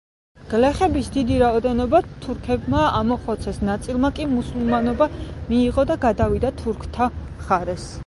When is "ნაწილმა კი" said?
3.71-4.29